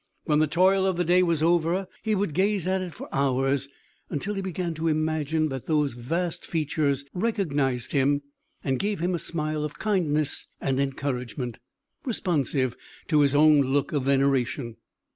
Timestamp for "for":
2.95-3.07